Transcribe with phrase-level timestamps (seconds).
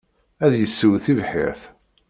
[0.45, 1.61] Ad yessew tibḥirt.